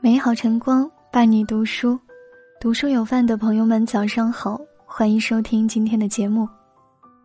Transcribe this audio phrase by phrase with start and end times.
[0.00, 1.98] 美好晨光伴你读书，
[2.60, 6.48] 读书有饭的朋友们早上好，欢迎收听今天的节目，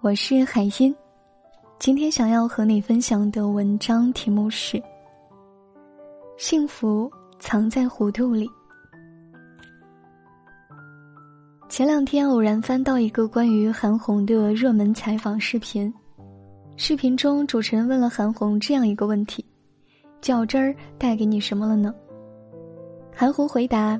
[0.02, 0.94] 我是海音。
[1.78, 4.82] 今天想要和你分享的文章题目是：
[6.36, 8.50] 幸福藏在糊涂里。
[11.70, 15.94] 前两天偶然翻到一个关于韩红的热门采访视频，
[16.76, 19.46] 视频中主持人问了韩红这样一个问题：
[20.22, 21.94] 较真儿带给你什么了呢？
[23.16, 24.00] 韩红回答：“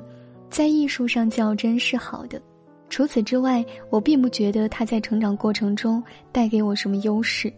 [0.50, 2.40] 在艺术上较真是好的，
[2.88, 7.52] 除此之外，我并不觉得他在成长过程中带给我什么优势，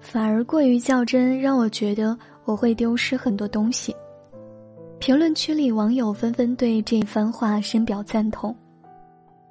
[0.00, 3.94] 反而过于较真让我觉得我会丢失很多东西。”
[4.98, 8.54] 评论区里网友纷纷对这番话深表赞同。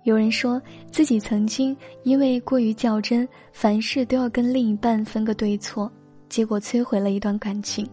[0.04, 5.92] 有人说自己曾经因为过于较真，凡事都要跟另一半分个对错，
[6.28, 7.88] 结果摧毁了一段感情。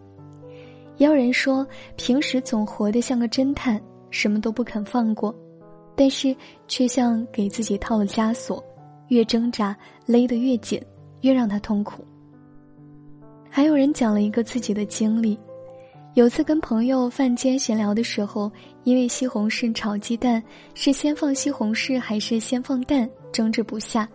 [0.97, 1.67] 也有人说，
[1.97, 3.81] 平时总活得像个侦探，
[4.11, 5.35] 什么都不肯放过，
[5.97, 6.35] 但是
[6.69, 8.63] 却像给自己套了枷锁，
[9.09, 10.81] 越挣扎勒得越紧，
[11.23, 12.05] 越让他痛苦。
[13.51, 15.39] 还有人讲了一个自己的经历：
[16.15, 18.51] 有次跟朋友饭间闲聊的时候，
[18.85, 20.43] 因为西红柿炒鸡蛋
[20.75, 24.09] 是先放西红柿还是先放蛋争执不下，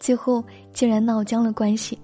[0.00, 1.98] 最后竟然闹僵了关系。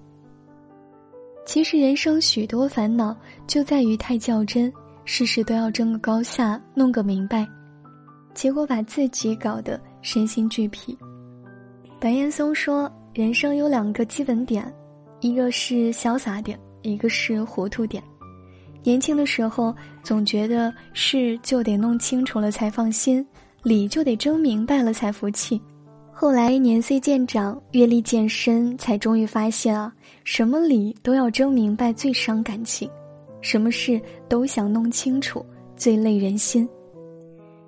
[1.45, 4.71] 其实人生许多烦恼就在于太较真，
[5.05, 7.47] 事事都要争个高下，弄个明白，
[8.33, 10.97] 结果把自己搞得身心俱疲。
[11.99, 14.73] 白岩松说：“人生有两个基本点，
[15.19, 18.01] 一个是潇洒点，一个是糊涂点。
[18.81, 23.25] 年轻的时候总觉得事就得弄清楚了才放心，
[23.63, 25.61] 理就得争明白了才服气。”
[26.23, 29.93] 后来年岁渐长，阅历渐深，才终于发现啊，
[30.23, 32.89] 什么理都要争明白最伤感情，
[33.41, 36.65] 什么事都想弄清楚最累人心。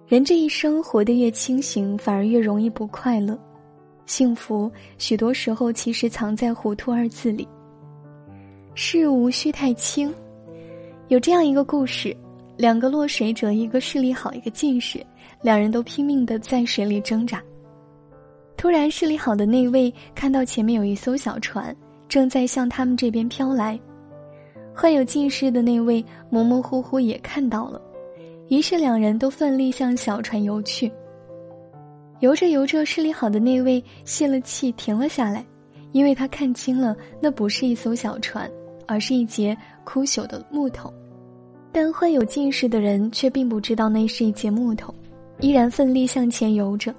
[0.08, 3.38] 人这一生活得越清醒，反而越容易不快乐。
[4.06, 7.46] 幸福许多时候其实藏在“糊涂”二字里。
[8.74, 10.16] 事无需太轻。
[11.09, 12.16] 有这样一个故事：
[12.56, 15.06] 两个落水者，一个视力好，一个近视，
[15.41, 17.44] 两人都拼命的在水里挣扎。
[18.58, 21.76] 突然，视力好的那位看到前面有一艘小船，
[22.08, 23.80] 正在向他们这边飘来。
[24.74, 27.82] 患有近视的那位模模糊糊也看到了，
[28.50, 30.92] 于是两人都奋力向小船游去。
[32.22, 35.46] 游着游着，视力好的那位泄了气，停了下来，
[35.92, 38.50] 因为他看清了那不是一艘小船，
[38.88, 40.92] 而是一节枯朽的木头。
[41.72, 44.96] 但患有近视的人却并不知道那是一节木头，
[45.40, 46.96] 依然奋力向前游着。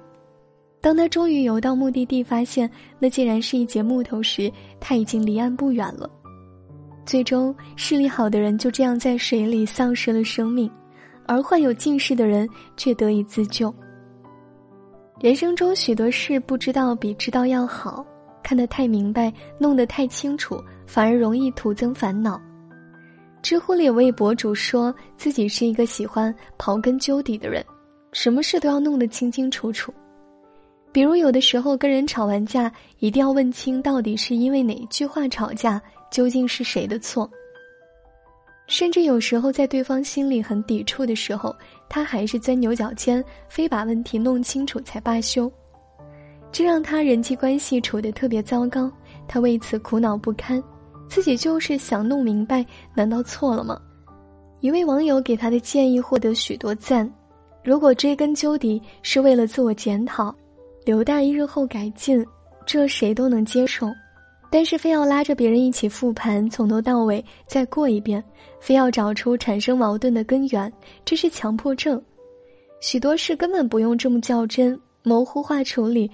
[0.87, 4.49] 当他终于游到目的地，发现那竟然是一节木头时，
[4.79, 6.09] 他已经离岸不远了。
[7.05, 10.71] 最终，视力好的人就这样在水里丧失了生命，
[11.25, 12.47] 而患有近视的人
[12.77, 13.75] 却得以自救。
[15.19, 18.05] 人生中许多事不知道比知道要好，
[18.41, 22.41] 看得太明白，弄得太清楚，反而容易徒增烦恼。
[23.41, 27.61] 知乎里有位博主说自己是一个喜欢刨根究底的人，
[28.13, 29.93] 什么事都要弄得清清楚楚。
[30.97, 37.29] 比如，有的时候跟人吵完架，一定要问清到底是因为哪一句话吵架，究竟是谁的错。
[38.65, 41.55] 甚至有时候在对方心里很抵触的时候，
[41.87, 45.51] 他还是钻牛角尖，非把问题弄清楚才罢休，
[46.51, 48.91] 这让他人际关系处得特别糟糕。
[49.27, 50.59] 他为此苦恼不堪，
[51.07, 52.65] 自己就是想弄明白，
[52.95, 53.79] 难道错了吗？
[54.61, 57.07] 一位网友给他的建议获得许多赞。
[57.63, 60.35] 如果追根究底是为了自我检讨。
[60.87, 62.25] 留待日后改进，
[62.65, 63.89] 这谁都能接受；
[64.49, 68.23] 但是非要拉着别人一起复盘，从头到尾再过一遍，
[68.61, 70.71] 非要找出产生矛盾的根源，
[71.03, 72.01] 这是强迫症。
[72.79, 76.09] 许多事根本不用这么较真，模糊化处理，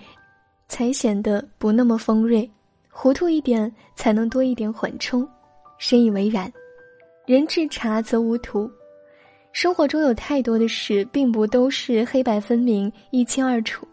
[0.67, 2.43] 才显得不那么锋锐；
[2.89, 5.23] 糊涂一点，才能多一点缓冲。
[5.77, 6.51] 深以为然。
[7.27, 8.67] 人至察则无徒。
[9.51, 13.87] 生活中有太多的事，并不都是黑白分明、一清二楚。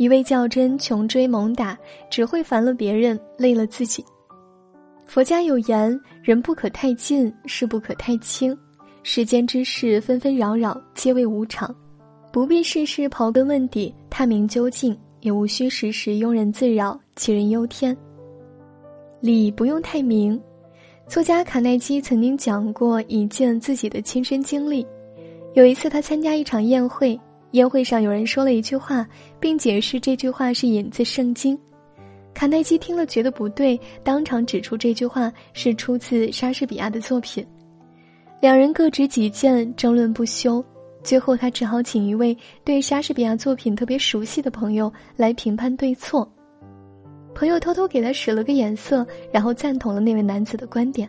[0.00, 4.02] 一味较真、穷追猛打，只会烦了别人，累了自己。
[5.04, 8.56] 佛家有言：人不可太近，事不可太轻。
[9.02, 11.76] 世间之事纷纷扰扰，皆为无常，
[12.32, 17.94] 不必事事刨根问底、探明究竟，也无需时时庸人自扰、杞人忧天。
[19.20, 20.40] 理不用太明。
[21.08, 24.86] 作家卡耐基曾经讲过一件自己的亲身经历。
[25.52, 27.20] 有一次，他参加一场宴会。
[27.52, 29.06] 宴会上，有人说了一句话，
[29.38, 31.58] 并解释这句话是引自圣经。
[32.32, 37.44] 卡耐基听了觉得不对，当场指出这句话是出自莎士比亚的作品。
[38.40, 40.64] 两人各执己见，争论不休。
[41.02, 46.30] 最后他只好请一位对莎士比亚作品特别熟悉的朋友来评判对错。
[47.34, 51.08] 朋友偷偷给他使了个眼色，然后赞同了那位男子的观点。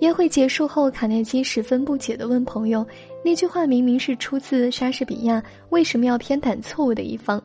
[0.00, 2.84] 宴会结束后，卡耐基十分不解地问朋友
[3.24, 7.42] ：“那句话明明是出自莎士比亚，为什么要偏袒错误的一方？”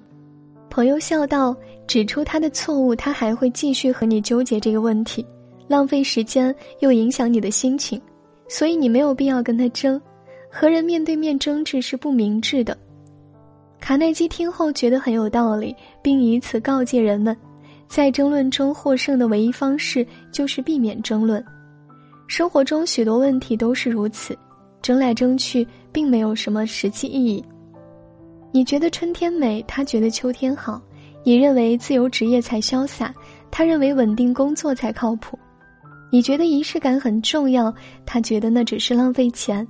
[0.70, 1.56] 朋友笑道
[1.88, 5.26] ：“指出他的错误，他还会继续和你纠结这个问题，
[5.68, 8.00] 浪费时间又影响你的心情，
[8.48, 10.00] 所以你没有必要跟他争。
[10.50, 12.78] 和人面对面争执是不明智的。”
[13.80, 17.36] 卡耐基听后觉得很有道理，并以此告诫人们：
[17.88, 21.44] 在争论中获胜的唯一方式就是避免争论。
[22.28, 24.38] 生活中许多问题都是如此，
[24.88, 27.44] 争来争去并没有什么实际意义。
[28.54, 30.82] 你觉得春天美，他觉得秋天好；
[31.26, 33.14] 你认为自由职业才潇洒，
[33.52, 35.38] 他认为稳定工作才靠谱；
[36.10, 37.74] 你觉得仪式感很重要，
[38.06, 39.68] 他觉得那只是浪费钱；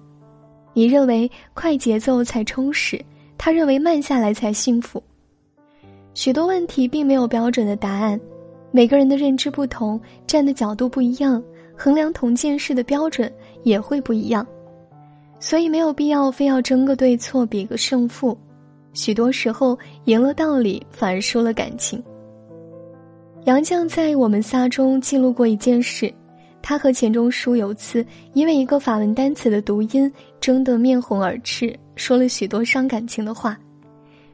[0.76, 3.04] 你认为快节奏才充实，
[3.40, 5.02] 他认为慢下来才幸福。
[6.14, 8.22] 许多问题并没有标准的答案，
[8.70, 11.44] 每个人的认知不同，站的角度不一样。
[11.76, 13.32] 衡量同件事的标准
[13.64, 14.46] 也会不一样，
[15.40, 18.38] 所以没有必要非要争个对错、比个胜负。
[18.94, 22.04] 许多时候，赢了道理反而输了感情。
[23.46, 26.12] 杨绛在《我们仨》中记录过一件事：
[26.62, 30.12] 他和钱钟书有次因为一个法文单词的读音
[30.42, 33.58] 争得面红耳赤，说了许多伤感情的话。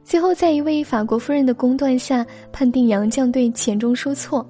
[0.04, 4.46] 最后，在一位法国夫人的公断下，判定杨绛对钱钟书错。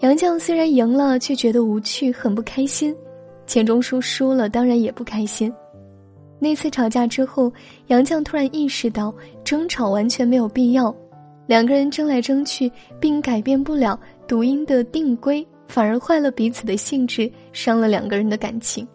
[0.00, 2.94] 杨绛虽然赢了，却觉得无趣，很不开心；
[3.46, 5.52] 钱钟书输了，当然也不开心。
[6.38, 7.52] 那次吵架之后，
[7.86, 10.94] 杨绛突然意识到，争吵完全没有必要。
[11.46, 12.70] 两个人争来争去，
[13.00, 18.84] 并改变不了读音的定规，反而坏了彼此的兴致，伤了两个人的感情。《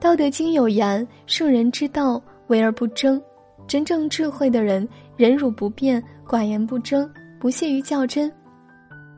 [0.00, 3.20] 道德经》有言：“圣人之道，为而不争。”
[3.66, 7.08] 真正智慧的人，忍辱不变，寡言不争，
[7.38, 8.32] 不屑于较真。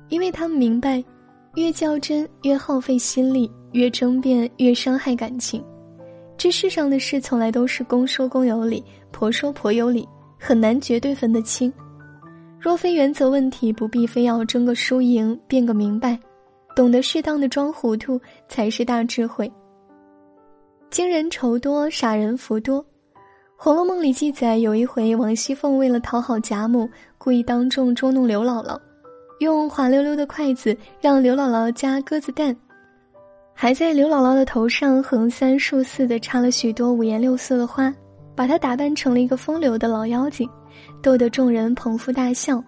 [0.09, 1.03] 因为他们明白，
[1.55, 5.65] 越较真越耗费心力，越争辩越伤害感情。
[6.39, 10.09] 这世上的事从来都是公说公有理，婆说婆有理，
[10.39, 11.73] 很难绝对分得清。
[12.59, 16.19] 若非原则问题，不必非要争个输赢，辩个明白。
[16.77, 18.19] 懂得适当的装糊涂，
[18.49, 19.51] 才是大智慧。
[20.89, 22.83] 惊人愁多，傻人福多。
[23.57, 26.89] 《红楼梦》里记载，有一回王熙凤为了讨好贾母，
[27.19, 28.79] 故意当众捉弄刘姥姥。
[29.41, 32.55] 用滑溜溜的筷子让刘姥姥夹鸽子蛋，
[33.55, 37.93] 还在刘姥姥的头上横三竖四的插了许多五颜六色的花，
[38.37, 40.47] 把她打扮成了一个风流的老妖精，
[41.03, 42.63] 逗得众人捧腹大笑。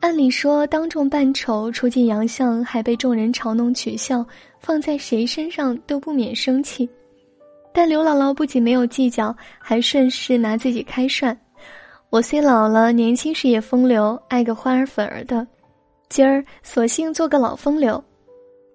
[0.00, 4.22] 按理说，当众扮丑、出尽洋相，还被众人嘲弄取笑，
[4.60, 6.86] 放在谁身上都不免生气。
[7.72, 11.34] 但刘姥姥不仅没有计较，还顺势拿自己开涮。
[12.08, 15.46] 我虽老了，年轻时也风流，爱个花儿粉儿的，
[16.08, 18.02] 今儿索性做个老风流。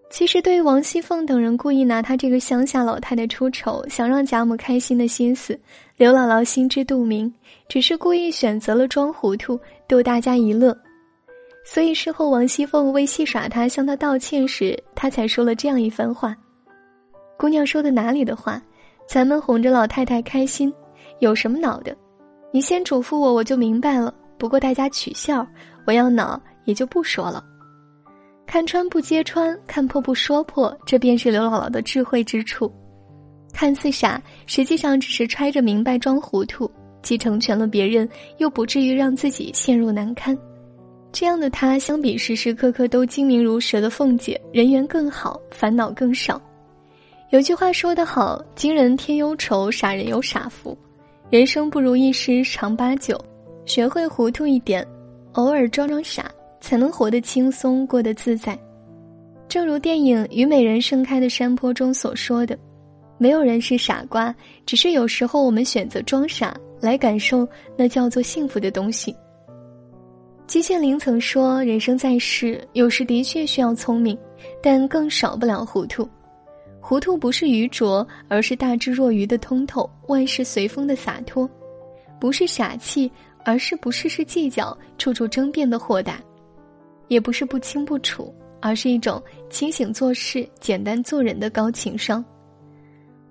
[0.09, 5.57] 其实，对于王熙凤等人故意拿她这个乡下老太太出丑，想让贾母开心的心思，
[5.95, 7.33] 刘姥姥心知肚明，
[7.69, 9.57] 只是故意选择了装糊涂，
[9.87, 10.77] 逗大家一乐。
[11.63, 16.35] 所以事后王熙凤为戏耍她，向她道歉时，她才说了这样一番话
[17.39, 18.61] ：“姑娘说的哪里的话？
[19.07, 20.71] 咱们哄着老太太开心，
[21.19, 21.95] 有什么恼的？”
[22.51, 24.13] 你先嘱咐我，我就明白了。
[24.37, 25.45] 不过大家取笑，
[25.85, 27.43] 我要恼也就不说了。
[28.45, 32.69] 看穿不揭穿，看破不说破，这便是刘姥姥的智慧之处。
[33.53, 36.69] 看似傻，实际上只是揣着明白装糊涂，
[37.01, 40.37] 既成全了别人，又不至于让自己陷入难堪。
[41.13, 46.41] 这样的她，相比时时刻刻都精明如蛇的凤姐，人缘更好，烦恼更少。
[47.29, 50.77] 有句话说得好：“惊人添忧愁，傻人有傻福。”
[51.31, 53.17] 人生不如意事常八九，
[53.65, 54.85] 学会糊涂一点，
[55.31, 58.59] 偶尔装装傻，才能活得轻松，过得自在。
[59.47, 62.59] 正如电影《虞美人盛开的山坡》中所说的
[63.17, 64.35] ：“没有人是傻瓜，
[64.65, 67.47] 只是有时候我们选择装傻来感受
[67.77, 69.15] 那叫做幸福的东西。”
[70.47, 74.17] 季羡林曾说：“人生在世，有时的确需要聪明，
[74.61, 76.05] 但更少不了糊涂。”
[76.91, 81.47] 糊涂不是愚拙，而是大智若愚的通透，万事随风的洒脱；
[82.19, 83.09] 不是傻气，
[83.45, 86.15] 而是不事事计较、处处争辩的豁达；
[87.07, 92.21] 也不是不清不楚，而是一种清醒做事、简单做人的高情商。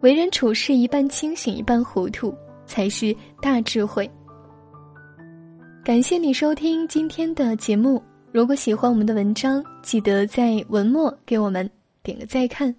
[0.00, 4.10] 为人处事一半清醒一半糊涂，才是大智慧。
[5.84, 8.02] 感谢你收听今天的节目，
[8.32, 11.70] 如果喜欢我们的文章，记得在文末给我们
[12.02, 12.74] 点个再看。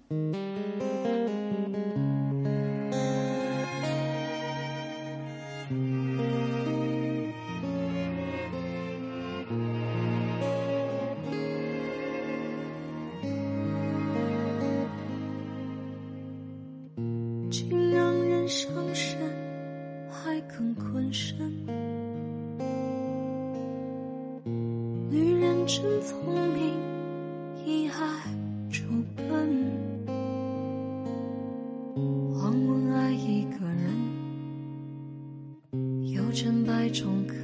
[36.42, 37.34] 千百种可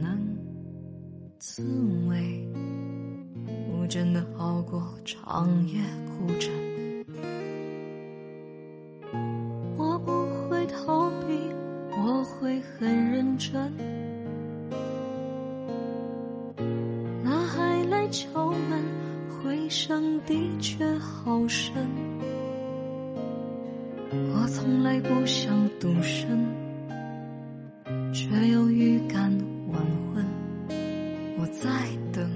[0.00, 0.18] 能，
[1.38, 1.62] 滋
[2.08, 2.48] 味
[3.70, 6.50] 我真的好过长夜孤枕。
[9.76, 11.38] 我不会逃避，
[11.98, 13.70] 我会很认真。
[17.22, 18.82] 那海来敲门，
[19.28, 21.74] 回声的确好深。
[24.32, 26.26] 我从来不想独身，
[28.28, 29.30] 却又预感
[29.72, 29.80] 晚
[30.12, 30.26] 婚。
[31.38, 31.70] 我在
[32.12, 32.28] 等，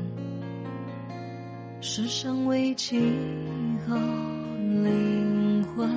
[1.81, 2.97] 世上唯几
[3.89, 3.97] 个
[4.85, 5.91] 灵魂，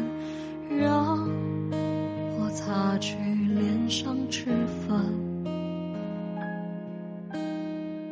[0.79, 1.19] 让
[2.39, 4.45] 我擦去脸上脂
[4.88, 5.00] 粉，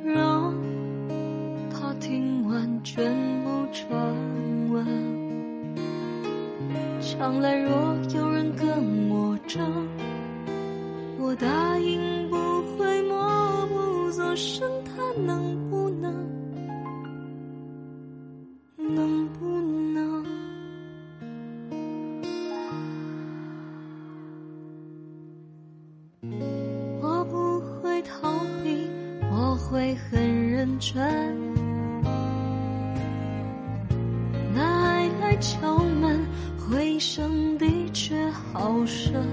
[0.04, 0.54] 让
[1.72, 3.12] 他听完全
[3.44, 3.98] 部传
[4.70, 4.86] 闻。
[7.00, 9.60] 将来若有人跟我争，
[11.32, 12.36] 我答应不
[12.76, 14.70] 会默不作声。
[14.84, 16.14] 他能不能？
[18.76, 19.46] 能不
[19.94, 20.26] 能？
[27.02, 28.30] 我不会逃
[28.62, 28.90] 避，
[29.32, 31.02] 我会很认真。
[34.54, 36.26] 那爱来敲门，
[36.60, 39.26] 回声的确好深。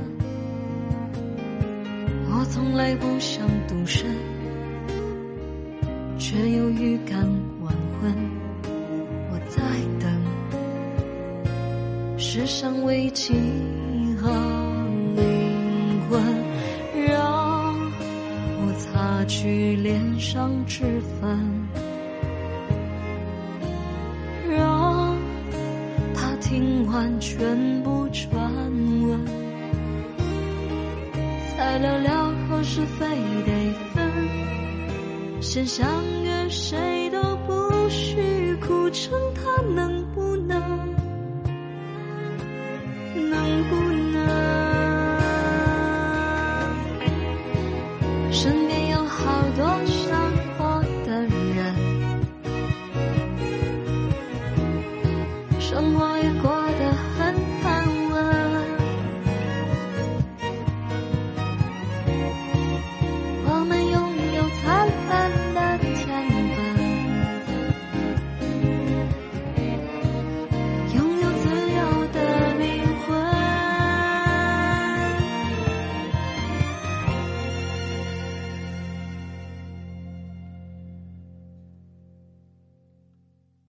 [2.50, 4.06] 从来不想独身，
[6.18, 7.18] 却又预感
[7.60, 8.12] 晚婚。
[9.30, 9.62] 我在
[10.00, 10.10] 等，
[12.18, 13.34] 世上唯几
[14.20, 14.28] 个
[15.14, 16.20] 灵魂，
[17.06, 17.76] 让
[18.60, 21.38] 我擦去脸上脂粉。
[24.50, 25.16] 让
[26.14, 28.47] 他听完全部传
[31.68, 33.04] 爱聊聊何是非
[33.44, 33.52] 得
[33.92, 35.86] 分，先相
[36.22, 39.62] 约谁都不许哭成，他？
[39.74, 40.27] 能不